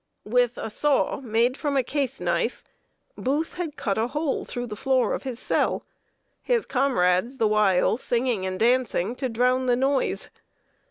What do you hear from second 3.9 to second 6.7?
a hole through the floor of his cell, his